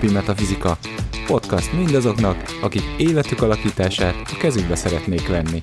Mindennapi 0.00 0.32
Metafizika. 0.32 0.78
Podcast 1.26 1.72
mindazoknak, 1.72 2.36
akik 2.62 2.82
életük 2.98 3.42
alakítását 3.42 4.14
a 4.14 4.36
kezükbe 4.38 4.74
szeretnék 4.74 5.28
venni. 5.28 5.60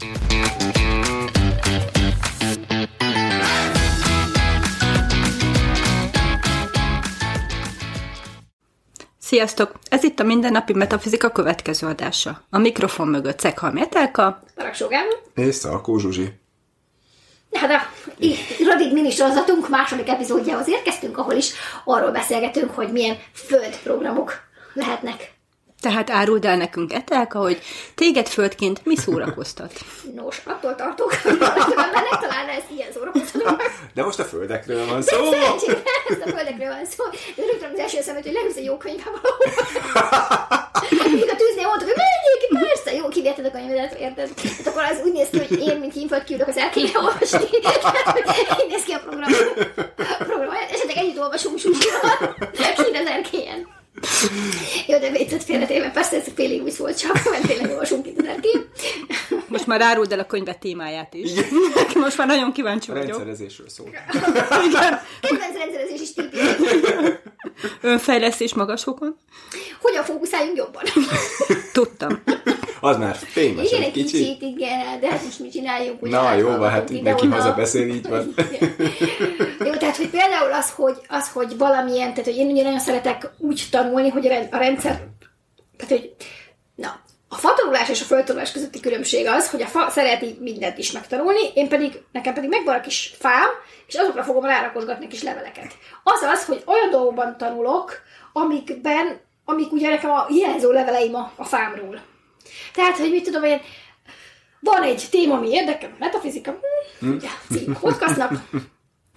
Sziasztok! 9.18 9.71
Ez 9.89 10.04
itt 10.04 10.19
a 10.19 10.23
Mindennapi 10.23 10.73
Metafizika 10.73 11.29
következő 11.29 11.88
adása. 11.88 12.41
A 12.49 12.57
mikrofon 12.57 13.07
mögött 13.07 13.39
Szekhalmi 13.39 13.81
Etelka, 13.81 14.43
Paraksó 14.55 14.88
Gábor. 14.88 15.21
És 15.36 15.55
Szalkó 15.55 15.97
Zsuzsi. 15.97 16.44
Hát 17.55 17.71
a 17.71 17.82
rövid 18.64 18.93
minisorozatunk 18.93 19.69
második 19.69 20.09
epizódjához 20.09 20.68
érkeztünk, 20.68 21.18
ahol 21.18 21.33
is 21.33 21.51
arról 21.83 22.11
beszélgetünk, 22.11 22.75
hogy 22.75 22.91
milyen 22.91 23.18
földprogramok 23.33 24.33
lehetnek. 24.73 25.33
tehát 25.82 26.10
áruld 26.10 26.46
el 26.46 26.57
nekünk 26.57 26.93
Etelka, 26.93 27.39
hogy 27.39 27.61
téged 27.96 28.27
földként 28.27 28.86
mi 28.86 28.96
szórakoztat. 28.96 29.71
Nos, 30.15 30.41
attól 30.46 30.75
tartok, 30.75 31.13
hogy 31.13 31.37
legtöbben 31.39 32.19
találna 32.22 32.52
ezt 32.52 32.69
ilyen 32.75 32.91
szórakoztatónak. 32.94 33.61
De 33.94 34.03
most 34.03 34.19
a 34.19 34.23
földekről 34.23 34.85
van 34.85 35.02
szó. 35.02 35.31
Szerencsére 35.31 35.81
ezt 36.09 36.22
a 36.25 36.30
földekről 36.30 36.69
van 36.69 36.85
szó. 36.85 37.03
De 37.35 37.44
rögtön 37.52 37.69
az 37.73 37.80
első 37.80 37.97
eszembe, 37.97 38.22
hogy 38.23 38.33
leülsz 38.33 38.55
egy 38.55 38.63
jó 38.63 38.77
könyvbe 38.77 39.03
valahol. 39.03 39.47
Még 41.19 41.30
a 41.30 41.35
tűznél 41.41 41.67
mondtuk, 41.67 41.89
hogy 41.91 42.02
menjék, 42.03 42.41
persze, 42.66 42.84
jó, 42.95 43.08
kivérted 43.08 43.45
a 43.45 43.52
könyvedet, 43.52 43.94
érted? 43.99 44.30
Hát 44.58 44.67
akkor 44.67 44.83
az 44.83 45.02
úgy 45.05 45.11
néz 45.13 45.27
ki, 45.31 45.38
hogy 45.38 45.59
én, 45.67 45.77
mint 45.77 45.94
kínföld 45.94 46.23
küldök, 46.23 46.47
az 46.47 46.58
el 46.58 46.69
kéne 46.69 46.99
olvasni. 46.99 47.44
Így 48.61 48.69
néz 48.69 48.83
ki 48.83 48.91
a 48.91 48.99
program. 48.99 49.31
A 50.19 50.23
program. 50.23 50.53
Esetleg 50.71 50.97
együtt 50.97 51.19
olvasunk 51.19 51.57
Zsuzsival. 51.57 52.35
Kín 52.75 52.95
az 52.95 53.07
erkélyen. 53.07 53.73
Jó, 54.87 54.97
de 54.97 55.09
vécet 55.11 55.43
félretéve, 55.43 55.89
persze 55.91 56.15
ez 56.15 56.23
félig 56.35 56.63
úgy 56.63 56.77
volt 56.77 56.99
csak, 56.99 57.13
mert 57.31 57.47
tényleg 57.47 57.69
olvasunk 57.69 58.07
itt 58.07 58.19
az 58.19 58.25
erkélyen. 58.25 58.69
Most 59.47 59.67
már 59.67 59.81
áruld 59.81 60.11
el 60.11 60.19
a 60.19 60.25
könyve 60.25 60.53
témáját 60.53 61.13
is. 61.13 61.31
Most 61.95 62.17
már 62.17 62.27
nagyon 62.27 62.52
kíváncsi 62.52 62.91
A 62.91 62.93
vagyok. 62.93 63.07
rendszerezésről 63.09 63.69
szól. 63.69 63.87
Igen. 64.67 64.99
Kedvenc 65.21 65.57
rendszerezés 65.57 66.02
is 66.02 66.13
tipp. 66.13 66.33
Önfejlesztés 67.81 68.53
magasokon. 68.53 69.17
Hogyan 69.81 70.03
fókuszáljunk 70.03 70.57
jobban? 70.57 70.83
Tudtam. 71.73 72.23
Az 72.79 72.97
már 72.97 73.15
fémes 73.15 73.71
Igen, 73.71 73.81
egy 73.81 73.91
kicsit. 73.91 74.11
kicsit, 74.11 74.41
igen, 74.41 74.99
de 74.99 75.09
hát 75.09 75.23
most 75.23 75.39
mit 75.39 75.51
csináljuk? 75.51 76.01
Na 76.01 76.33
jó, 76.33 76.47
van, 76.47 76.69
hát 76.69 76.85
áthallgatunk 76.85 77.03
neki 77.03 77.27
haza 77.27 77.53
beszél, 77.53 77.87
így 77.87 78.07
van. 78.09 78.33
Jó, 79.67 79.71
tehát, 79.71 79.97
hogy 79.97 80.09
például 80.09 80.51
az, 80.53 80.71
hogy, 80.71 80.97
az, 81.07 81.31
hogy 81.31 81.57
valamilyen, 81.57 82.09
tehát, 82.09 82.25
hogy 82.25 82.37
én 82.37 82.49
ugye 82.49 82.63
nagyon 82.63 82.79
szeretek 82.79 83.31
úgy 83.37 83.67
tanulni, 83.71 84.09
hogy 84.09 84.25
a 84.25 84.29
rend- 84.29 84.53
a 84.53 84.57
rendszer, 84.57 85.07
tehát, 85.77 85.93
hogy 85.93 86.15
na, 86.75 86.99
a 87.29 87.35
fatanulás 87.35 87.89
és 87.89 88.01
a 88.01 88.05
földtanulás 88.05 88.51
közötti 88.51 88.79
különbség 88.79 89.27
az, 89.27 89.49
hogy 89.49 89.61
a 89.61 89.67
fa 89.67 89.89
szereti 89.89 90.37
mindent 90.39 90.77
is 90.77 90.91
megtanulni, 90.91 91.51
én 91.53 91.67
pedig, 91.67 92.01
nekem 92.11 92.33
pedig 92.33 92.49
megvan 92.49 92.75
a 92.75 92.81
kis 92.81 93.15
fám, 93.19 93.49
és 93.87 93.95
azokra 93.95 94.23
fogom 94.23 94.45
rárakosgatni 94.45 95.07
kis 95.07 95.23
leveleket. 95.23 95.73
Az 96.03 96.21
az, 96.21 96.45
hogy 96.45 96.63
olyan 96.65 96.89
dolgokban 96.89 97.37
tanulok, 97.37 98.01
amikben, 98.33 99.19
amik 99.45 99.71
ugye 99.71 99.89
nekem 99.89 100.11
a 100.11 100.27
jelző 100.29 100.71
leveleim 100.71 101.15
a, 101.15 101.31
a 101.35 101.43
fámról. 101.43 101.99
Tehát, 102.73 102.97
hogy 102.97 103.09
mit 103.09 103.23
tudom 103.23 103.43
én, 103.43 103.61
van 104.59 104.83
egy 104.83 105.03
téma, 105.09 105.35
ami 105.35 105.49
érdekel, 105.49 105.89
a 105.89 105.95
metafizika, 105.99 106.59
hm, 106.99 107.11
ugye, 107.11 107.29
cím 107.52 107.77
podcastnak, 107.79 108.31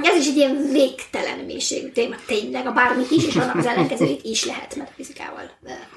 ez 0.03 0.17
is 0.17 0.27
egy 0.27 0.37
ilyen 0.37 0.69
végtelen 0.73 1.39
mélységű 1.39 1.89
téma, 1.89 2.15
tényleg, 2.27 2.67
a 2.67 2.73
bármit 2.73 3.11
is, 3.11 3.27
és 3.27 3.37
annak 3.37 3.57
az 3.57 3.67
ellenkezőit 3.67 4.25
is 4.25 4.45
lehet 4.45 4.77
metafizikával 4.77 5.51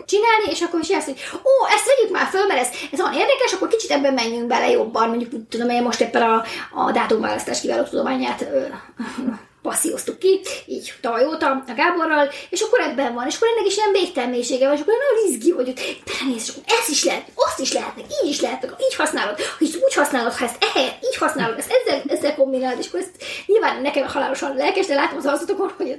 csinálni, 0.05 0.51
és 0.51 0.61
akkor 0.61 0.79
is 0.79 0.89
azt, 0.89 1.05
hogy 1.05 1.19
ó, 1.33 1.67
ezt 1.75 1.85
vegyük 1.85 2.11
már 2.11 2.27
föl, 2.27 2.45
mert 2.45 2.59
ez, 2.59 2.69
ez 2.91 2.99
olyan 3.01 3.13
érdekes, 3.13 3.53
akkor 3.53 3.67
kicsit 3.67 3.91
ebben 3.91 4.13
menjünk 4.13 4.47
bele 4.47 4.69
jobban, 4.69 5.09
mondjuk 5.09 5.47
tudom, 5.49 5.69
én 5.69 5.81
most 5.81 6.01
éppen 6.01 6.21
a, 6.21 6.43
a 6.71 6.91
dátumválasztás 6.91 7.61
kiváló 7.61 7.83
tudományát 7.83 8.41
ö, 8.41 8.65
passzióztuk 9.61 10.19
ki, 10.19 10.39
így 10.81 10.93
tavaly 11.01 11.25
óta 11.25 11.63
a 11.67 11.73
Gáborral, 11.75 12.29
és 12.49 12.61
akkor 12.61 12.79
ebben 12.79 13.13
van, 13.13 13.27
és 13.27 13.35
akkor 13.35 13.47
ennek 13.47 13.67
is 13.67 13.77
ilyen 13.77 13.91
végtelmésége 13.91 14.65
van, 14.65 14.75
és 14.75 14.81
akkor 14.81 14.93
nagyon 14.93 15.31
izgi, 15.31 15.51
hogy 15.51 15.73
belenéz, 16.05 16.43
és 16.43 16.49
akkor 16.49 16.63
ez 16.65 16.89
is 16.89 17.03
lehet, 17.03 17.25
azt 17.35 17.59
is 17.59 17.73
lehetnek, 17.73 18.05
így 18.23 18.29
is 18.29 18.41
lehetnek, 18.41 18.71
így 18.79 18.95
használod, 18.95 19.35
így 19.59 19.79
úgy 19.85 19.93
használod, 19.93 20.33
ha 20.33 20.45
ezt 20.45 20.63
ehelyett, 20.63 21.03
így 21.03 21.17
használod, 21.17 21.57
ezt 21.57 21.71
ezzel, 21.71 22.01
ezzel 22.07 22.35
kombinálod, 22.35 22.79
és 22.79 22.87
akkor 22.87 22.99
ezt 22.99 23.15
nyilván 23.45 23.81
nekem 23.81 24.07
halálosan 24.07 24.55
lelkes, 24.55 24.85
de 24.85 24.93
látom 24.93 25.17
az 25.17 25.25
arcotokon, 25.25 25.71
hogy 25.77 25.97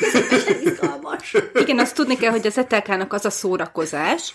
ez 0.00 0.60
izgalmas. 0.64 1.34
Igen, 1.54 1.78
azt 1.78 1.94
tudni 1.94 2.16
kell, 2.16 2.30
hogy 2.30 2.46
az 2.46 2.58
etelkának 2.58 3.12
az 3.12 3.24
a 3.24 3.30
szórakozás, 3.30 4.34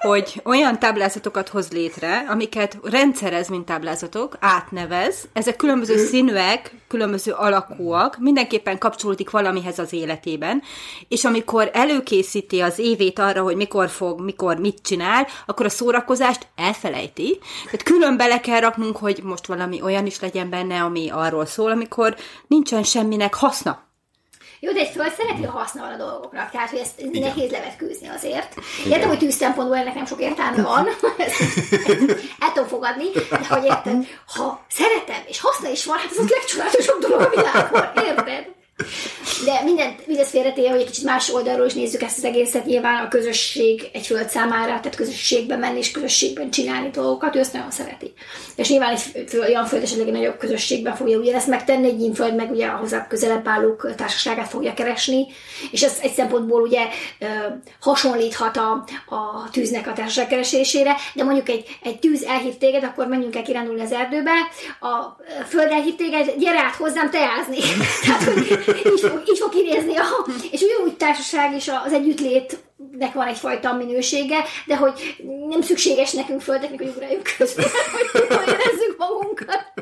hogy 0.00 0.40
olyan 0.44 0.78
táblázatokat 0.78 1.48
hoz 1.48 1.72
létre, 1.72 2.24
amiket 2.28 2.78
rendszerez, 2.82 3.48
mint 3.48 3.66
táblázatok, 3.66 4.36
átnevez. 4.40 5.16
Ezek 5.32 5.56
különböző 5.56 5.96
színűek, 5.96 6.70
különböző 6.88 7.32
alakúak, 7.32 8.16
mindenképpen 8.18 8.78
kapcsolódik 8.78 9.25
valamihez 9.30 9.78
az 9.78 9.92
életében, 9.92 10.62
és 11.08 11.24
amikor 11.24 11.70
előkészíti 11.72 12.60
az 12.60 12.78
évét 12.78 13.18
arra, 13.18 13.42
hogy 13.42 13.56
mikor 13.56 13.88
fog, 13.88 14.20
mikor 14.20 14.56
mit 14.58 14.78
csinál, 14.82 15.26
akkor 15.46 15.66
a 15.66 15.68
szórakozást 15.68 16.46
elfelejti. 16.56 17.38
Tehát 17.64 17.82
külön 17.82 18.16
bele 18.16 18.40
kell 18.40 18.60
raknunk, 18.60 18.96
hogy 18.96 19.20
most 19.22 19.46
valami 19.46 19.82
olyan 19.82 20.06
is 20.06 20.20
legyen 20.20 20.50
benne, 20.50 20.82
ami 20.82 21.10
arról 21.10 21.46
szól, 21.46 21.70
amikor 21.70 22.16
nincsen 22.46 22.82
semminek 22.82 23.34
haszna. 23.34 23.84
Jó, 24.60 24.72
de 24.72 24.86
föld 24.86 25.12
szereti 25.12 25.44
a 25.44 25.50
használni 25.50 25.94
a 25.94 26.06
dolgoknak, 26.06 26.50
tehát 26.50 26.70
hogy 26.70 26.78
ezt 26.78 27.10
nehéz 27.12 27.50
levetkőzni 27.50 28.08
azért. 28.08 28.54
Értem, 28.86 29.08
hogy 29.08 29.18
tűz 29.18 29.34
szempontból 29.34 29.76
ennek 29.76 29.94
nem 29.94 30.06
sok 30.06 30.20
értelme 30.20 30.62
van, 30.62 30.88
ezt 31.16 31.40
el 32.44 32.52
tudom 32.54 32.68
fogadni, 32.68 33.04
de 33.30 33.46
hogy 33.48 33.64
érted, 33.64 34.06
ha 34.34 34.64
szeretem, 34.68 35.22
és 35.26 35.40
haszna 35.40 35.68
is 35.68 35.84
van, 35.84 35.96
hát 35.96 36.10
az 36.10 36.18
a 36.18 36.24
legcsodálatosabb 36.28 37.00
dolog 37.00 37.20
a 37.20 37.28
világon, 37.28 38.04
érted? 38.04 38.54
De 39.44 39.62
mindent, 39.64 40.06
mindez 40.06 40.28
félretéve, 40.28 40.70
hogy 40.70 40.80
egy 40.80 40.86
kicsit 40.86 41.04
más 41.04 41.32
oldalról 41.32 41.66
is 41.66 41.74
nézzük 41.74 42.02
ezt 42.02 42.16
az 42.16 42.24
egészet, 42.24 42.64
nyilván 42.64 43.04
a 43.04 43.08
közösség 43.08 43.88
egy 43.92 44.06
föld 44.06 44.28
számára, 44.28 44.80
tehát 44.80 44.94
közösségben 44.96 45.58
menni 45.58 45.78
és 45.78 45.90
közösségben 45.90 46.50
csinálni 46.50 46.90
dolgokat, 46.90 47.36
ő 47.36 47.38
ezt 47.38 47.52
nagyon 47.52 47.70
szereti. 47.70 48.12
És 48.56 48.68
nyilván 48.68 48.90
egy 48.90 49.00
föl- 49.28 49.48
olyan 49.48 49.64
föld 49.64 49.82
esetleg 49.82 50.06
egy 50.06 50.12
nagyobb 50.12 50.36
közösségben 50.36 50.96
fogja 50.96 51.18
ugyanezt 51.18 51.46
megtenni, 51.46 51.88
egy 51.88 52.10
föld 52.14 52.34
meg 52.34 52.50
ugye 52.50 52.66
a 52.66 52.76
hozzá 52.76 53.06
közelebb 53.06 53.48
állók 53.48 53.94
társaságát 53.96 54.48
fogja 54.48 54.74
keresni, 54.74 55.26
és 55.70 55.82
ez 55.82 55.98
egy 56.02 56.12
szempontból 56.12 56.62
ugye 56.62 56.86
hasonlíthat 57.80 58.56
a, 58.56 58.84
a 59.06 59.50
tűznek 59.50 59.86
a 59.86 59.92
társaság 59.92 60.26
keresésére, 60.26 60.96
de 61.14 61.24
mondjuk 61.24 61.48
egy, 61.48 61.78
egy 61.82 61.98
tűz 61.98 62.22
elhív 62.22 62.56
téged, 62.58 62.84
akkor 62.84 63.06
menjünk 63.06 63.36
el 63.36 63.42
kirándulni 63.42 63.80
az 63.80 63.92
erdőbe, 63.92 64.32
a 64.80 65.22
föld 65.48 65.70
elhív 65.70 65.94
téged, 65.94 66.34
gyere 66.38 66.58
át 66.58 66.74
hozzám 66.74 67.10
teázni. 67.10 67.58
Tehát, 68.04 68.22
hogy 68.22 68.46
így 68.90 69.25
így 69.28 69.38
fog 69.38 69.50
kinézni. 69.50 69.96
A, 69.96 70.26
és 70.50 70.60
ugyanúgy 70.60 70.96
társaság 70.96 71.54
és 71.54 71.70
az 71.84 71.92
együttlétnek 71.92 73.12
van 73.14 73.26
egyfajta 73.26 73.72
minősége, 73.72 74.44
de 74.66 74.76
hogy 74.76 75.16
nem 75.48 75.60
szükséges 75.60 76.12
nekünk 76.12 76.40
földeknek, 76.40 76.78
hogy 76.78 76.88
ugráljunk 76.88 77.34
közben, 77.38 77.66
hogy 78.12 78.48
érezzük 78.48 78.96
magunkat. 78.98 79.72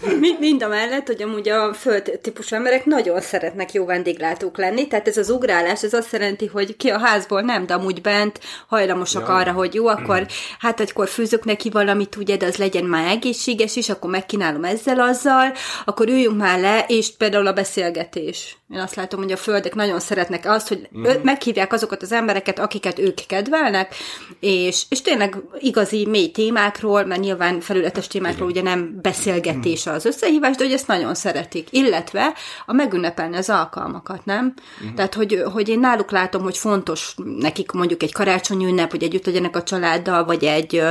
Mind, 0.00 0.38
mind 0.38 0.62
a 0.62 0.68
mellett, 0.68 1.06
hogy 1.06 1.22
amúgy 1.22 1.48
a 1.48 1.74
föld 1.74 2.18
típusú 2.22 2.56
emberek 2.56 2.84
nagyon 2.84 3.20
szeretnek 3.20 3.72
jó 3.72 3.84
vendéglátók 3.84 4.56
lenni, 4.56 4.86
tehát 4.86 5.08
ez 5.08 5.16
az 5.16 5.30
ugrálás, 5.30 5.82
ez 5.82 5.92
azt 5.92 6.12
jelenti, 6.12 6.46
hogy 6.46 6.76
ki 6.76 6.88
a 6.88 6.98
házból 6.98 7.40
nem, 7.40 7.66
de 7.66 7.74
amúgy 7.74 8.00
bent 8.00 8.40
hajlamosak 8.68 9.28
Ja. 9.28 9.34
arra, 9.34 9.52
hogy 9.52 9.74
jó, 9.74 9.86
akkor 9.86 10.26
hát 10.58 10.80
akkor 10.80 11.08
főzök 11.08 11.44
neki 11.44 11.70
valamit, 11.70 12.16
ugye, 12.16 12.36
de 12.36 12.46
az 12.46 12.56
legyen 12.56 12.84
már 12.84 13.10
egészséges 13.10 13.76
is, 13.76 13.88
akkor 13.88 14.10
megkínálom 14.10 14.64
ezzel, 14.64 15.00
azzal, 15.00 15.52
akkor 15.84 16.08
üljünk 16.08 16.36
már 16.36 16.60
le, 16.60 16.84
és 16.88 17.16
például 17.16 17.46
a 17.46 17.52
beszélgetés. 17.52 18.58
Én 18.74 18.78
azt 18.78 18.94
látom, 18.94 19.20
hogy 19.20 19.32
a 19.32 19.36
földek 19.36 19.74
nagyon 19.74 20.00
szeretnek 20.00 20.46
azt, 20.46 20.68
hogy 20.68 20.88
mm. 20.98 21.04
meghívják 21.22 21.72
azokat 21.72 22.02
az 22.02 22.12
embereket, 22.12 22.58
akiket 22.58 22.98
ők 22.98 23.18
kedvelnek, 23.26 23.94
és, 24.40 24.82
és 24.88 25.02
tényleg 25.02 25.36
igazi 25.58 26.06
mély 26.06 26.30
témákról, 26.30 27.04
mert 27.04 27.20
nyilván 27.20 27.60
felületes 27.60 28.06
témákról 28.06 28.48
ugye 28.48 28.62
nem 28.62 28.98
beszélgetés 29.02 29.86
az 29.90 30.04
összehívás, 30.04 30.56
de 30.56 30.64
hogy 30.64 30.72
ezt 30.72 30.86
nagyon 30.86 31.14
szeretik. 31.14 31.68
Illetve 31.70 32.32
a 32.66 32.72
megünnepelni 32.72 33.36
az 33.36 33.50
alkalmakat, 33.50 34.24
nem? 34.24 34.54
Tehát, 34.96 35.14
hogy, 35.14 35.42
hogy 35.52 35.68
én 35.68 35.80
náluk 35.80 36.10
látom, 36.10 36.42
hogy 36.42 36.58
fontos 36.58 37.14
nekik 37.38 37.72
mondjuk 37.72 38.02
egy 38.02 38.12
karácsonyi 38.12 38.66
ünnep, 38.66 38.90
hogy 38.90 39.02
együtt 39.02 39.26
legyenek 39.26 39.56
a 39.56 39.62
családdal, 39.62 40.24
vagy 40.24 40.44
egy 40.44 40.82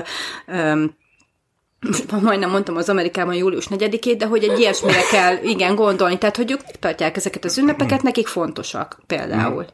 most 1.80 2.22
majdnem 2.22 2.50
mondtam 2.50 2.76
az 2.76 2.90
Amerikában 2.90 3.34
július 3.34 3.68
4-ét, 3.70 4.16
de 4.18 4.26
hogy 4.26 4.44
egy 4.44 4.60
ilyesmire 4.60 5.02
kell, 5.12 5.38
igen, 5.44 5.76
gondolni. 5.76 6.18
Tehát, 6.18 6.38
hogy 6.38 6.52
ők 6.52 6.62
tartják 6.80 7.18
ezeket 7.18 7.46
az 7.46 7.58
ünnepeket, 7.58 8.02
nekik 8.02 8.28
fontosak 8.28 9.02
például. 9.08 9.66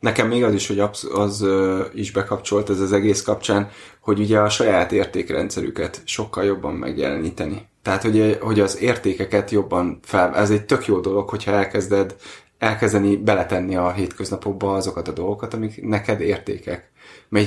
Nekem 0.00 0.28
még 0.28 0.44
az 0.44 0.54
is, 0.54 0.66
hogy 0.66 0.78
absz- 0.78 1.12
az 1.12 1.46
is 1.94 2.10
bekapcsolt 2.12 2.70
ez 2.70 2.80
az 2.80 2.92
egész 2.92 3.22
kapcsán, 3.22 3.70
hogy 4.00 4.18
ugye 4.18 4.38
a 4.38 4.48
saját 4.48 4.92
értékrendszerüket 4.92 6.02
sokkal 6.04 6.44
jobban 6.44 6.74
megjeleníteni. 6.74 7.68
Tehát, 7.82 8.02
hogy, 8.02 8.38
hogy 8.40 8.60
az 8.60 8.80
értékeket 8.80 9.50
jobban 9.50 9.98
fel... 10.02 10.34
Ez 10.34 10.50
egy 10.50 10.64
tök 10.64 10.86
jó 10.86 11.00
dolog, 11.00 11.28
hogyha 11.28 11.52
elkezded 11.52 12.16
elkezdeni 12.62 13.16
beletenni 13.16 13.76
a 13.76 13.92
hétköznapokba 13.92 14.74
azokat 14.74 15.08
a 15.08 15.12
dolgokat, 15.12 15.54
amik 15.54 15.82
neked 15.82 16.20
értékek. 16.20 16.90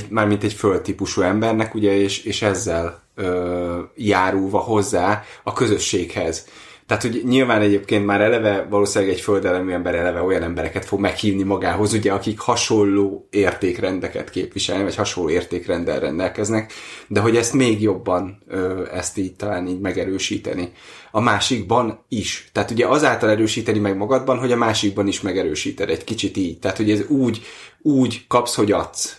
Mármint 0.09 0.43
egy 0.43 0.53
földtípusú 0.53 1.21
embernek, 1.21 1.73
ugye, 1.73 1.97
és, 1.97 2.23
és 2.23 2.41
ezzel 2.41 3.03
ö, 3.15 3.79
járulva 3.95 4.57
hozzá 4.57 5.23
a 5.43 5.53
közösséghez. 5.53 6.47
Tehát, 6.87 7.03
hogy 7.03 7.21
nyilván 7.25 7.61
egyébként 7.61 8.05
már 8.05 8.21
eleve 8.21 8.67
valószínűleg 8.69 9.13
egy 9.13 9.21
földelemű 9.21 9.71
ember 9.71 9.95
eleve 9.95 10.21
olyan 10.21 10.43
embereket 10.43 10.85
fog 10.85 10.99
meghívni 10.99 11.43
magához, 11.43 11.93
ugye, 11.93 12.11
akik 12.11 12.39
hasonló 12.39 13.27
értékrendeket 13.29 14.29
képviselni, 14.29 14.83
vagy 14.83 14.95
hasonló 14.95 15.29
értékrenddel 15.29 15.99
rendelkeznek, 15.99 16.73
de 17.07 17.19
hogy 17.19 17.35
ezt 17.35 17.53
még 17.53 17.81
jobban 17.81 18.43
ö, 18.47 18.85
ezt 18.91 19.17
így 19.17 19.35
talán 19.35 19.67
így 19.67 19.79
megerősíteni. 19.79 20.71
A 21.11 21.19
másikban 21.19 22.05
is. 22.09 22.49
Tehát 22.51 22.71
ugye 22.71 22.87
azáltal 22.87 23.29
erősíteni 23.29 23.79
meg 23.79 23.97
magadban, 23.97 24.39
hogy 24.39 24.51
a 24.51 24.57
másikban 24.57 25.07
is 25.07 25.21
megerősíted 25.21 25.89
egy 25.89 26.03
kicsit 26.03 26.37
így. 26.37 26.59
Tehát, 26.59 26.77
hogy 26.77 26.91
ez 26.91 27.07
úgy, 27.07 27.41
úgy 27.81 28.25
kapsz, 28.27 28.55
hogy 28.55 28.71
adsz. 28.71 29.17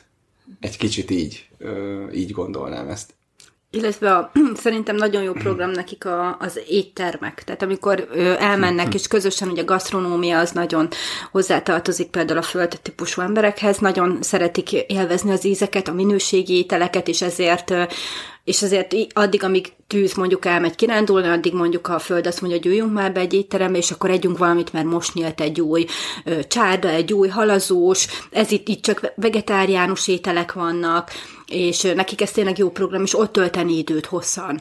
Egy 0.61 0.77
kicsit 0.77 1.11
így, 1.11 1.49
ö, 1.59 2.03
így 2.11 2.31
gondolnám 2.31 2.89
ezt. 2.89 3.16
Illetve 3.71 4.15
a, 4.15 4.33
szerintem 4.65 4.97
nagyon 4.97 5.23
jó 5.23 5.33
program 5.33 5.71
nekik 5.71 6.05
a, 6.05 6.37
az 6.39 6.61
éttermek. 6.69 7.45
Tehát 7.45 7.63
amikor 7.63 8.09
ö, 8.13 8.35
elmennek, 8.39 8.95
és 8.95 9.07
közösen 9.07 9.49
ugye 9.49 9.63
a 9.63 9.65
gasztronómia 9.65 10.39
az 10.39 10.51
nagyon 10.51 10.89
hozzátartozik 11.31 12.11
például 12.11 12.39
a 12.39 12.43
föld 12.43 12.79
típusú 12.83 13.21
emberekhez, 13.21 13.79
nagyon 13.79 14.19
szeretik 14.21 14.73
élvezni 14.73 15.31
az 15.31 15.45
ízeket, 15.45 15.89
a 15.89 15.93
minőségi 15.93 16.55
ételeket, 16.55 17.09
és 17.09 17.23
ezért 17.23 17.75
és 18.47 18.63
azért 18.63 18.95
addig, 19.13 19.45
amíg 19.45 19.73
tűz 19.87 20.15
mondjuk 20.15 20.45
elmegy 20.45 20.75
kirándulni, 20.75 21.29
addig 21.29 21.55
mondjuk 21.55 21.89
a 21.89 21.99
föld 21.99 22.27
azt 22.27 22.41
mondja, 22.41 22.59
hogy 22.59 22.71
üljünk 22.71 22.93
már 22.93 23.13
be 23.13 23.21
egy 23.21 23.35
étterembe, 23.35 23.79
és 23.79 23.91
akkor 23.91 24.11
együnk 24.11 24.39
valamit, 24.39 24.73
mert 24.73 24.87
most 24.87 25.15
nyílt 25.15 25.41
egy 25.41 25.61
új 25.61 25.87
csárda, 26.49 26.89
egy 26.89 27.13
új 27.13 27.29
halazós, 27.29 28.07
ez 28.31 28.51
itt, 28.51 28.69
itt 28.69 28.83
csak 28.83 29.13
vegetáriánus 29.17 30.09
ételek 30.09 30.53
vannak, 30.53 31.11
és 31.47 31.83
nekik 31.83 32.21
ez 32.21 32.31
tényleg 32.31 32.59
jó 32.59 32.71
program, 32.71 33.03
és 33.03 33.19
ott 33.19 33.33
tölteni 33.33 33.77
időt 33.77 34.07
hosszan 34.07 34.61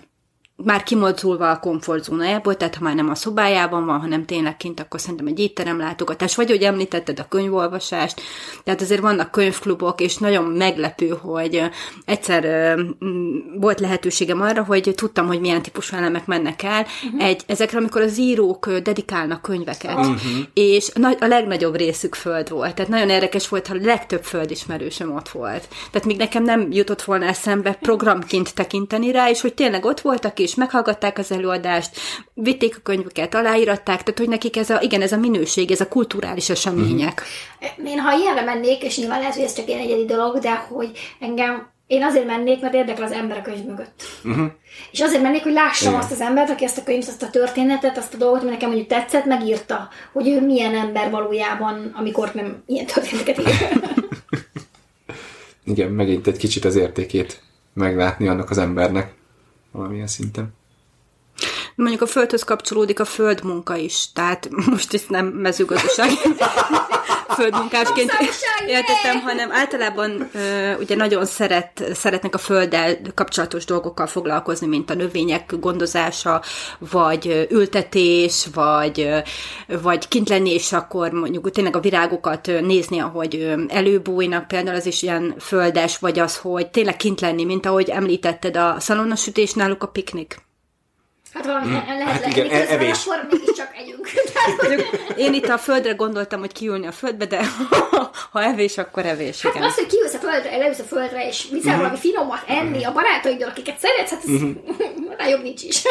már 0.58 0.84
kimozdulva 0.84 1.50
a 1.50 1.60
komfortzónájából, 1.60 2.58
tehát 2.58 2.76
ha 2.76 2.84
már 2.84 2.96
nem 2.96 3.10
a 3.10 3.16
szobájában 3.16 3.86
van, 3.86 4.00
hanem 4.00 4.26
tényleg 4.26 4.58
kint, 4.58 4.80
akkor 4.80 5.00
szerintem 5.00 5.28
egy 5.28 5.40
étterem 5.40 5.78
látogatás, 5.78 6.36
vagy 6.36 6.50
hogy 6.50 6.62
említetted 6.62 7.20
a 7.20 7.28
könyvolvasást, 7.28 8.22
tehát 8.64 8.82
azért 8.82 9.02
vannak 9.02 9.32
könyvklubok, 9.32 10.02
és 10.02 10.18
nagyon 10.18 10.44
meglepő, 10.44 11.08
hogy 11.22 11.62
egyszer 12.06 12.76
volt 13.60 13.80
lehetőségem 13.80 14.42
arra, 14.42 14.64
hogy 14.64 14.92
tudtam, 14.96 15.28
hogy 15.28 15.40
milyen 15.40 15.62
típusú 15.62 15.96
elemek 15.96 16.26
mennek 16.26 16.64
el 16.64 16.86
uh-huh. 17.06 17.24
egy, 17.24 17.44
ezekre, 17.48 17.78
amikor 17.78 18.02
az 18.02 18.18
írók 18.18 18.72
dedikálnak 18.72 19.42
könyveket, 19.42 19.96
uh-huh. 19.96 20.18
és 20.54 20.92
a 21.20 21.26
legnagyobb 21.26 21.76
részük 21.76 22.16
föld 22.16 22.50
volt, 22.50 22.76
tehát 22.76 22.92
nagyon 22.92 23.10
érdekes 23.10 23.48
volt, 23.48 23.68
ha 23.68 23.74
a 23.74 23.86
legtöbb 23.86 24.24
földismerősöm 24.24 25.16
ott 25.16 25.30
volt. 25.30 25.68
Tehát 25.92 26.08
még 26.08 26.18
nekem 26.18 26.44
nem 26.44 26.68
jutott 26.72 27.02
volna 27.02 27.26
eszembe 27.26 27.74
programként 27.74 28.54
tekinteni 28.54 29.12
rá, 29.12 29.30
és 29.30 29.42
hogy 29.42 29.54
tényleg 29.54 29.86
ott 29.86 30.02
voltak, 30.02 30.40
és 30.46 30.56
meghallgatták 30.56 31.18
az 31.18 31.32
előadást, 31.32 31.98
vitték 32.34 32.76
a 32.78 32.82
könyveket, 32.84 33.36
aláíratták, 33.36 34.04
tehát 34.04 34.20
hogy 34.20 34.30
nekik 34.30 34.58
ez 34.58 34.70
a, 34.70 34.82
igen, 34.82 35.02
ez 35.02 35.12
a 35.12 35.18
minőség, 35.18 35.72
ez 35.72 35.82
a 35.82 35.88
kulturális 35.88 36.50
események. 36.50 37.22
Mm. 37.82 37.86
Én 37.86 38.00
ha 38.00 38.18
ilyenre 38.18 38.42
mennék, 38.42 38.84
és 38.84 38.98
nyilván 38.98 39.20
lehet, 39.20 39.36
hogy 39.36 39.44
ez 39.44 39.54
csak 39.54 39.70
egy 39.70 39.80
egyedi 39.80 40.06
dolog, 40.06 40.40
de 40.40 40.56
hogy 40.56 40.92
engem 41.20 41.74
én 41.88 42.04
azért 42.04 42.26
mennék, 42.26 42.62
mert 42.62 42.74
érdekel 42.74 43.04
az 43.04 43.12
ember 43.12 43.38
a 43.38 43.42
könyv 43.42 43.66
mögött. 43.66 44.04
Uh-huh. 44.24 44.46
És 44.92 45.02
azért 45.02 45.22
mennék, 45.22 45.44
hogy 45.44 45.54
lássam 45.54 45.90
Igen. 45.90 46.02
azt 46.02 46.12
az 46.12 46.22
embert, 46.22 46.50
aki 46.50 46.64
ezt 46.64 46.78
a 46.78 46.84
könyvet, 46.84 47.08
azt 47.08 47.24
a 47.24 47.30
történetet, 47.30 47.98
azt 47.98 48.14
a 48.14 48.18
dolgot, 48.18 48.42
ami 48.42 48.50
nekem 48.50 48.68
mondjuk 48.70 48.90
tetszett, 48.90 49.26
megírta, 49.26 49.90
hogy 50.12 50.28
ő 50.28 50.42
milyen 50.42 50.76
ember 50.76 51.12
valójában, 51.12 51.94
amikor 51.96 52.32
nem 52.34 52.64
ilyen 52.66 52.86
történeteket 52.86 53.48
ír. 53.48 53.80
Igen, 55.66 55.92
megint 55.92 56.28
egy 56.28 56.38
kicsit 56.38 56.66
az 56.66 56.76
értékét 56.76 57.42
meglátni 57.74 58.28
annak 58.28 58.50
az 58.50 58.58
embernek 58.58 59.14
valamilyen 59.76 60.08
szinten. 60.08 60.54
Mondjuk 61.76 62.02
a 62.02 62.08
földhöz 62.08 62.44
kapcsolódik 62.44 63.00
a 63.00 63.06
földmunka 63.06 63.76
is, 63.76 64.12
tehát 64.14 64.50
most 64.72 64.94
itt 64.94 65.10
nem 65.10 65.26
mezőgazdaság 65.26 66.10
földmunkásként 67.30 68.12
értettem, 68.68 69.22
hanem 69.22 69.52
általában 69.52 70.30
ugye 70.80 70.96
nagyon 70.96 71.26
szeret, 71.26 71.84
szeretnek 71.94 72.34
a 72.34 72.38
földdel 72.38 72.98
kapcsolatos 73.14 73.66
dolgokkal 73.66 74.08
foglalkozni, 74.08 74.68
mint 74.68 74.90
a 74.90 74.94
növények 74.94 75.54
gondozása, 75.60 76.42
vagy 76.80 77.48
ültetés, 77.50 78.48
vagy, 78.54 79.10
vagy 79.82 80.08
kint 80.08 80.30
lenni, 80.30 80.54
és 80.54 80.74
akkor 80.74 81.12
mondjuk 81.12 81.52
tényleg 81.52 81.76
a 81.76 81.80
virágokat 81.80 82.52
nézni, 82.62 83.00
ahogy 83.00 83.56
előbújnak, 83.68 84.48
például 84.48 84.76
az 84.76 84.86
is 84.86 85.02
ilyen 85.02 85.36
földes, 85.40 85.98
vagy 85.98 86.20
az, 86.20 86.38
hogy 86.38 86.68
tényleg 86.68 86.96
kint 86.96 87.22
lenni, 87.22 87.46
mint 87.46 87.66
ahogy 87.66 87.90
említetted 87.90 88.58
a 88.58 88.76
szalonnasütés, 88.80 89.54
náluk 89.54 89.84
a 89.84 89.88
piknik. 89.88 90.44
Hát 91.36 91.46
valami 91.46 91.66
hmm. 91.66 91.98
lehet 91.98 92.24
hát 92.24 92.26
igen, 92.26 92.48
lenni, 92.48 92.68
evés. 92.70 93.06
akkor 93.06 93.28
mégiscsak 93.32 93.70
együnk. 93.78 94.10
Én 95.26 95.34
itt 95.34 95.48
a 95.48 95.58
földre 95.58 95.94
gondoltam, 95.94 96.40
hogy 96.40 96.52
kiülni 96.52 96.88
a 96.88 96.92
földbe, 96.92 97.26
de 97.26 97.46
ha 98.32 98.44
evés, 98.44 98.78
akkor 98.78 99.06
evés. 99.06 99.42
Hát 99.42 99.56
igen. 99.56 99.68
az, 99.68 99.76
hogy 99.76 99.86
kiülsz 99.86 100.14
a 100.14 100.18
földre, 100.18 100.58
leülsz 100.58 100.80
a 100.80 100.84
földre, 100.84 101.28
és 101.28 101.48
viszel 101.52 101.68
uh-huh. 101.68 101.78
valami 101.78 101.98
finomat 101.98 102.44
enni 102.48 102.84
a 102.84 102.92
barátaiddal, 102.92 103.50
akiket 103.50 103.80
szeretsz, 103.80 104.10
hát 104.10 104.24
ez 104.24 104.30
uh-huh. 104.42 105.30
jobb 105.30 105.42
nincs 105.44 105.64
is. 105.64 105.84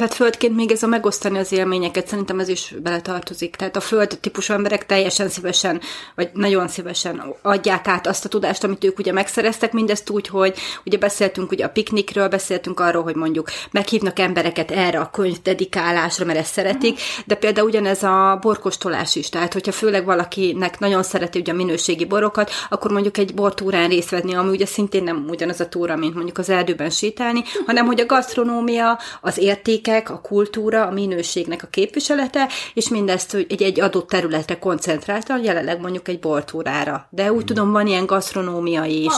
Tehát 0.00 0.14
földként 0.14 0.56
még 0.56 0.70
ez 0.70 0.82
a 0.82 0.86
megosztani 0.86 1.38
az 1.38 1.52
élményeket, 1.52 2.08
szerintem 2.08 2.38
ez 2.38 2.48
is 2.48 2.74
beletartozik. 2.82 3.56
Tehát 3.56 3.76
a 3.76 3.80
föld 3.80 4.18
típusú 4.20 4.52
emberek 4.52 4.86
teljesen 4.86 5.28
szívesen, 5.28 5.80
vagy 6.14 6.30
nagyon 6.32 6.68
szívesen 6.68 7.22
adják 7.42 7.88
át 7.88 8.06
azt 8.06 8.24
a 8.24 8.28
tudást, 8.28 8.64
amit 8.64 8.84
ők 8.84 8.98
ugye 8.98 9.12
megszereztek, 9.12 9.72
mindezt 9.72 10.10
úgy, 10.10 10.28
hogy 10.28 10.58
ugye 10.84 10.98
beszéltünk 10.98 11.50
ugye 11.50 11.64
a 11.64 11.68
piknikről, 11.68 12.28
beszéltünk 12.28 12.80
arról, 12.80 13.02
hogy 13.02 13.14
mondjuk 13.14 13.48
meghívnak 13.70 14.18
embereket 14.18 14.70
erre 14.70 14.98
a 15.00 15.10
könyv 15.10 15.42
dedikálásra, 15.42 16.24
mert 16.24 16.38
ezt 16.38 16.52
szeretik, 16.52 17.00
de 17.26 17.34
például 17.34 17.68
ugyanez 17.68 18.02
a 18.02 18.38
borkostolás 18.40 19.16
is. 19.16 19.28
Tehát, 19.28 19.52
hogyha 19.52 19.72
főleg 19.72 20.04
valakinek 20.04 20.78
nagyon 20.78 21.02
szereti 21.02 21.38
ugye 21.38 21.52
a 21.52 21.56
minőségi 21.56 22.04
borokat, 22.04 22.50
akkor 22.68 22.90
mondjuk 22.90 23.18
egy 23.18 23.34
bortúrán 23.34 23.88
részt 23.88 24.10
venni, 24.10 24.34
ami 24.34 24.50
ugye 24.50 24.66
szintén 24.66 25.02
nem 25.02 25.26
ugyanaz 25.28 25.60
a 25.60 25.68
túra, 25.68 25.96
mint 25.96 26.14
mondjuk 26.14 26.38
az 26.38 26.50
erdőben 26.50 26.90
sétálni, 26.90 27.42
hanem 27.66 27.86
hogy 27.86 28.00
a 28.00 28.06
gasztronómia, 28.06 28.98
az 29.20 29.38
érték 29.38 29.88
értékek, 29.90 30.10
a 30.10 30.20
kultúra, 30.20 30.86
a 30.86 30.90
minőségnek 30.90 31.62
a 31.62 31.66
képviselete, 31.66 32.48
és 32.74 32.88
mindezt 32.88 33.34
egy, 33.34 33.62
egy 33.62 33.80
adott 33.80 34.08
területre 34.08 34.58
koncentráltan, 34.58 35.44
jelenleg 35.44 35.80
mondjuk 35.80 36.08
egy 36.08 36.18
bortúrára. 36.18 37.08
De 37.10 37.32
úgy 37.32 37.42
mm. 37.42 37.46
tudom, 37.46 37.72
van 37.72 37.86
ilyen 37.86 38.06
gasztronómia 38.06 38.84
is. 38.84 39.12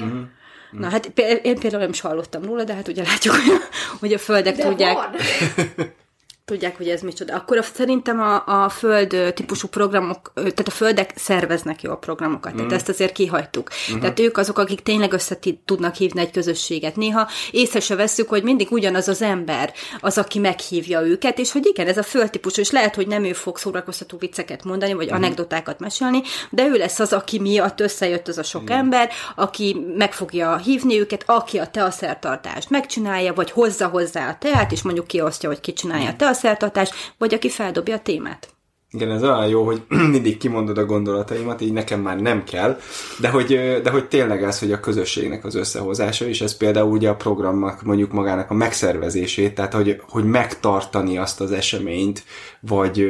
Mm. 0.00 0.22
Na 0.70 0.88
hát 0.88 1.06
én 1.42 1.58
például 1.58 1.82
nem 1.82 1.90
is 1.90 2.00
hallottam 2.00 2.44
róla, 2.44 2.64
de 2.64 2.74
hát 2.74 2.88
ugye 2.88 3.02
látjuk, 3.02 3.34
hogy 3.34 3.50
a, 3.50 3.58
hogy 4.00 4.12
a 4.12 4.18
földek 4.18 4.56
de 4.56 4.62
tudják. 4.62 4.96
tudják, 6.46 6.76
hogy 6.76 6.88
ez 6.88 7.00
micsoda. 7.00 7.34
Akkor 7.34 7.64
szerintem 7.74 8.20
a, 8.20 8.64
a 8.64 8.68
föld 8.68 9.32
típusú 9.34 9.68
programok, 9.68 10.32
tehát 10.34 10.66
a 10.66 10.70
földek 10.70 11.12
szerveznek 11.16 11.82
jó 11.82 11.90
a 11.90 11.96
programokat, 11.96 12.52
mm. 12.52 12.56
tehát 12.56 12.72
ezt 12.72 12.88
azért 12.88 13.12
kihagytuk. 13.12 13.70
Mm-hmm. 13.90 14.00
Tehát 14.00 14.20
ők 14.20 14.36
azok, 14.36 14.58
akik 14.58 14.82
tényleg 14.82 15.12
össze 15.12 15.38
tudnak 15.64 15.94
hívni 15.94 16.20
egy 16.20 16.30
közösséget. 16.30 16.96
Néha 16.96 17.28
észre 17.50 17.80
se 17.80 17.94
veszük, 17.94 18.28
hogy 18.28 18.42
mindig 18.42 18.70
ugyanaz 18.70 19.08
az 19.08 19.22
ember 19.22 19.72
az, 20.00 20.18
aki 20.18 20.38
meghívja 20.38 21.00
őket, 21.00 21.38
és 21.38 21.52
hogy 21.52 21.66
igen, 21.66 21.86
ez 21.86 21.98
a 21.98 22.02
földtípusú, 22.02 22.60
és 22.60 22.70
lehet, 22.70 22.94
hogy 22.94 23.06
nem 23.06 23.24
ő 23.24 23.32
fog 23.32 23.58
szórakoztató 23.58 24.16
vicceket 24.18 24.64
mondani, 24.64 24.92
vagy 24.92 25.10
mm. 25.10 25.14
anekdotákat 25.14 25.78
mesélni, 25.80 26.22
de 26.50 26.66
ő 26.66 26.72
lesz 26.72 26.98
az, 26.98 27.12
aki 27.12 27.38
miatt 27.38 27.80
összejött 27.80 28.28
az 28.28 28.38
a 28.38 28.42
sok 28.42 28.62
mm. 28.62 28.74
ember, 28.74 29.10
aki 29.34 29.76
meg 29.96 30.12
fogja 30.12 30.56
hívni 30.56 31.00
őket, 31.00 31.22
aki 31.26 31.58
a 31.58 31.66
teaszertartást 31.66 32.70
megcsinálja, 32.70 33.34
vagy 33.34 33.50
hozza 33.50 33.86
hozzá 33.86 34.28
a 34.28 34.36
teát, 34.38 34.72
és 34.72 34.82
mondjuk 34.82 35.06
kiosztja, 35.06 35.48
hogy 35.48 35.60
ki 35.60 35.72
csinálja 35.72 36.10
a 36.10 36.16
felszertartás, 36.36 36.90
vagy 37.18 37.34
aki 37.34 37.48
feldobja 37.48 37.94
a 37.94 38.00
témát. 38.00 38.55
Igen, 38.92 39.10
ez 39.10 39.22
olyan 39.22 39.48
jó, 39.48 39.64
hogy 39.64 39.82
mindig 40.14 40.36
kimondod 40.36 40.78
a 40.78 40.84
gondolataimat, 40.84 41.60
így 41.60 41.72
nekem 41.72 42.00
már 42.00 42.20
nem 42.20 42.44
kell, 42.44 42.78
de 43.20 43.28
hogy, 43.28 43.80
de 43.82 43.90
hogy 43.90 44.08
tényleg 44.08 44.42
ez, 44.42 44.58
hogy 44.58 44.72
a 44.72 44.80
közösségnek 44.80 45.44
az 45.44 45.54
összehozása, 45.54 46.26
és 46.26 46.40
ez 46.40 46.56
például 46.56 46.90
ugye 46.90 47.08
a 47.08 47.16
programnak 47.16 47.82
mondjuk 47.82 48.12
magának 48.12 48.50
a 48.50 48.54
megszervezését, 48.54 49.54
tehát 49.54 49.72
hogy, 49.72 50.02
hogy 50.08 50.24
megtartani 50.24 51.18
azt 51.18 51.40
az 51.40 51.52
eseményt, 51.52 52.24
vagy 52.60 53.08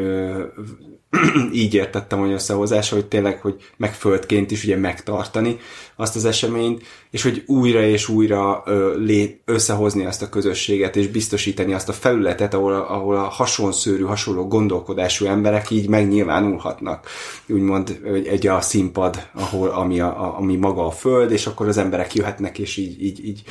így 1.53 1.75
értettem, 1.75 2.19
hogy 2.19 2.33
összehozása, 2.33 2.95
hogy 2.95 3.07
tényleg, 3.07 3.41
hogy 3.41 3.55
megföldként 3.77 4.51
is 4.51 4.65
ugye 4.65 4.77
megtartani 4.77 5.59
azt 5.97 6.17
az 6.17 6.25
eseményt, 6.25 6.83
és 7.11 7.23
hogy 7.23 7.43
újra 7.47 7.83
és 7.83 8.09
újra 8.09 8.63
lé, 8.97 9.41
összehozni 9.45 10.07
azt 10.07 10.23
a 10.23 10.29
közösséget, 10.29 10.97
és 10.97 11.09
biztosítani 11.09 11.73
azt 11.73 11.89
a 11.89 11.93
felületet, 11.93 12.55
ahol, 12.55 12.75
ahol 12.75 13.17
a 13.17 13.29
hasonszőrű, 13.29 14.03
hasonló 14.03 14.47
gondolkodású 14.49 15.27
emberek 15.27 15.66
így 15.71 15.89
megnyilvánulhatnak. 15.89 17.09
Úgymond 17.49 18.01
egy 18.25 18.47
a 18.47 18.61
színpad, 18.61 19.29
ahol, 19.35 19.69
ami, 19.69 20.01
a, 20.01 20.37
ami 20.39 20.57
maga 20.57 20.87
a 20.87 20.91
föld, 20.91 21.31
és 21.31 21.47
akkor 21.47 21.69
az 21.69 21.77
emberek 21.77 22.15
jöhetnek, 22.15 22.59
és 22.59 22.77
így, 22.77 23.03
így, 23.03 23.27
így 23.27 23.43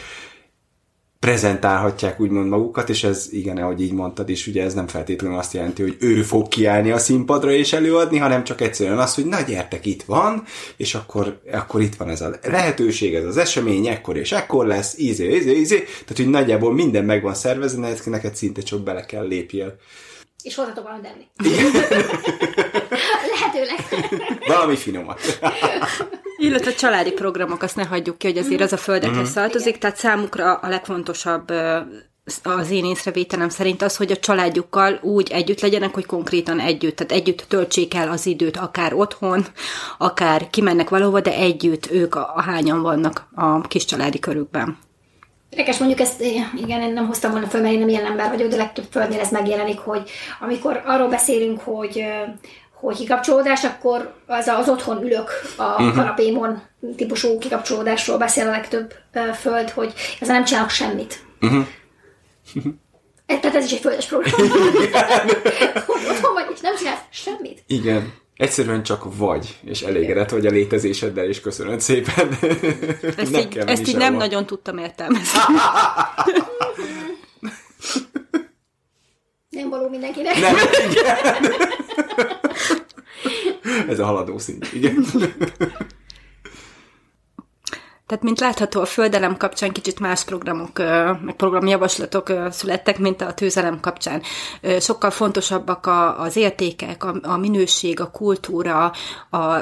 prezentálhatják 1.25 2.19
úgymond 2.19 2.50
magukat, 2.50 2.89
és 2.89 3.03
ez 3.03 3.27
igen, 3.31 3.57
ahogy 3.57 3.81
így 3.81 3.91
mondtad 3.91 4.29
is, 4.29 4.48
ugye 4.48 4.63
ez 4.63 4.74
nem 4.74 4.88
feltétlenül 4.88 5.38
azt 5.38 5.53
jelenti, 5.53 5.81
hogy 5.81 5.95
ő 6.00 6.22
fog 6.22 6.48
kiállni 6.48 6.91
a 6.91 6.98
színpadra 6.98 7.51
és 7.51 7.74
előadni, 7.74 8.17
hanem 8.17 8.43
csak 8.43 8.62
egyszerűen 8.62 8.98
az, 8.98 9.15
hogy 9.15 9.25
na 9.25 9.41
gyertek, 9.41 9.86
itt 9.86 10.03
van, 10.03 10.43
és 10.77 10.95
akkor, 10.95 11.39
akkor 11.51 11.81
itt 11.81 11.95
van 11.95 12.10
ez 12.10 12.22
a 12.22 12.36
lehetőség, 12.43 13.15
ez 13.15 13.25
az 13.25 13.38
esemény, 13.38 13.88
ekkor 13.88 14.17
és 14.17 14.31
ekkor 14.31 14.65
lesz, 14.65 14.98
ízé, 14.98 15.36
ízé, 15.36 15.51
ízé, 15.51 15.77
tehát 15.77 16.15
hogy 16.15 16.29
nagyjából 16.29 16.74
minden 16.74 17.05
meg 17.05 17.22
van 17.22 17.34
szervezve, 17.34 17.95
neked 18.05 18.36
szinte 18.36 18.62
csak 18.62 18.81
bele 18.81 19.05
kell 19.05 19.27
lépjél. 19.27 19.75
És 20.44 20.56
hozzatok 20.56 20.84
valamit 20.84 21.06
enni. 21.06 21.27
Lehetőleg. 23.32 23.86
Valami 24.48 24.75
finomat. 24.75 25.39
Illetve 26.38 26.72
a 26.72 26.74
családi 26.74 27.12
programok, 27.12 27.62
azt 27.62 27.75
ne 27.75 27.86
hagyjuk 27.86 28.18
ki, 28.18 28.27
hogy 28.27 28.38
azért 28.38 28.62
az 28.62 28.74
a 28.74 28.77
földekhez 28.77 29.30
mm. 29.30 29.34
tartozik, 29.34 29.77
tehát 29.77 29.98
számukra 29.98 30.54
a 30.54 30.70
legfontosabb 30.70 31.51
az 32.44 32.70
én 32.70 32.86
észrevételem 32.86 33.50
szerint 33.50 33.82
az, 33.82 33.98
hogy 33.98 34.12
a 34.12 34.18
családjukkal 34.18 35.00
úgy 35.01 35.32
együtt 35.32 35.60
legyenek, 35.60 35.94
hogy 35.94 36.06
konkrétan 36.06 36.60
együtt, 36.60 36.96
tehát 36.96 37.12
együtt 37.12 37.46
töltsék 37.48 37.94
el 37.94 38.10
az 38.10 38.25
időt, 38.25 38.58
akár 38.58 38.94
otthon, 38.94 39.46
akár 39.98 40.50
kimennek 40.50 40.89
valahova, 40.89 41.22
de 41.22 41.34
együtt 41.34 41.92
ők 41.92 42.15
a, 42.15 42.32
a 42.36 42.42
hányan 42.42 42.82
vannak 42.82 43.27
a 43.36 43.62
kis 43.62 43.86
családi 43.86 44.20
körükben. 44.20 44.77
Érdekes, 45.55 45.77
mondjuk 45.77 46.00
ezt, 46.00 46.21
igen, 46.57 46.81
én 46.81 46.93
nem 46.93 47.07
hoztam 47.07 47.31
volna 47.31 47.47
föl, 47.47 47.62
mert 47.62 47.74
én 47.74 47.79
nem 47.79 47.89
ilyen 47.89 48.05
ember 48.05 48.29
vagyok, 48.29 48.50
de 48.50 48.55
legtöbb 48.55 48.85
földnél 48.91 49.19
ez 49.19 49.31
megjelenik, 49.31 49.79
hogy 49.79 50.09
amikor 50.39 50.81
arról 50.85 51.07
beszélünk, 51.07 51.59
hogy 51.59 52.05
hogy 52.71 52.95
kikapcsolódás, 52.95 53.63
akkor 53.63 54.13
az 54.25 54.47
az 54.47 54.69
otthon 54.69 55.03
ülök 55.03 55.29
a 55.57 55.63
uh-huh. 55.63 55.95
kanapémon 55.95 56.62
típusú 56.95 57.38
kikapcsolódásról 57.38 58.17
beszél 58.17 58.47
a 58.47 58.51
legtöbb 58.51 58.93
uh, 59.13 59.33
föld, 59.33 59.69
hogy 59.69 59.93
ezzel 60.19 60.35
nem 60.35 60.43
csinálok 60.43 60.69
semmit. 60.69 61.25
Uh-huh. 61.41 61.65
Tehát 63.25 63.55
ez 63.55 63.65
is 63.65 63.71
egy 63.71 63.79
földes 63.79 64.05
program. 64.05 64.33
otthon 66.09 66.33
vagy, 66.33 66.45
és 66.53 66.59
nem 66.59 66.75
csinálsz 66.75 67.03
semmit. 67.09 67.63
Igen. 67.67 68.13
Egyszerűen 68.36 68.84
csak 68.84 69.18
vagy, 69.18 69.60
és 69.63 69.82
elégedett 69.82 70.30
vagy 70.30 70.46
a 70.46 70.50
létezéseddel, 70.50 71.25
és 71.25 71.42
köszönöd 71.42 71.80
szépen. 71.80 72.38
Ezt 73.18 73.32
nem 73.32 73.42
így, 73.42 73.58
ezt 73.58 73.88
így 73.88 73.98
nem 73.98 74.15
nagyon 74.15 74.46
tudtam 74.46 74.77
értelmezni. 74.77 75.39
nem 79.50 79.70
való 79.70 79.89
mindenkinek. 79.89 80.39
Nem, 80.39 80.56
igen. 80.89 81.15
Ez 83.89 84.00
a 84.00 84.06
haladó 84.06 84.38
szint, 84.38 84.74
igen. 84.74 85.06
Tehát, 88.15 88.29
mint 88.29 88.39
látható, 88.39 88.81
a 88.81 88.86
földelem 88.86 89.38
kapcsán 89.38 89.72
kicsit 89.72 90.00
más 90.00 90.24
programok, 90.24 90.77
meg 91.22 91.34
programjavaslatok 91.38 92.34
születtek, 92.50 93.00
mint 93.00 93.22
a 93.22 93.34
tőzelem 93.34 93.79
kapcsán. 93.79 94.22
Sokkal 94.79 95.12
fontosabbak 95.12 95.89
az 96.17 96.36
értékek, 96.36 97.03
a 97.22 97.38
minőség, 97.38 98.00
a 98.00 98.12
kultúra, 98.12 98.91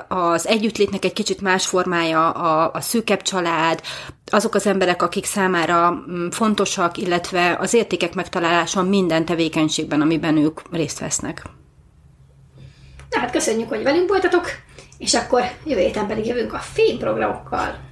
az 0.07 0.47
együttlétnek 0.47 1.05
egy 1.05 1.13
kicsit 1.13 1.41
más 1.41 1.67
formája, 1.67 2.29
a, 2.29 2.71
a 2.73 2.81
szűkebb 2.81 3.21
család, 3.21 3.81
azok 4.25 4.55
az 4.55 4.67
emberek, 4.67 5.01
akik 5.01 5.25
számára 5.25 5.91
mm, 5.91 6.27
fontosak, 6.29 6.97
illetve 6.97 7.57
az 7.59 7.73
értékek 7.73 8.13
megtalálása 8.13 8.81
minden 8.81 9.25
tevékenységben, 9.25 10.01
amiben 10.01 10.37
ők 10.37 10.59
részt 10.71 10.99
vesznek. 10.99 11.43
Tehát 13.09 13.31
köszönjük, 13.31 13.69
hogy 13.69 13.83
velünk 13.83 14.09
voltatok, 14.09 14.45
és 14.97 15.13
akkor 15.13 15.41
jövő 15.65 15.81
héten 15.81 16.07
pedig 16.07 16.25
jövünk 16.25 16.53
a 16.53 16.59
filmprogramokkal. 16.59 17.91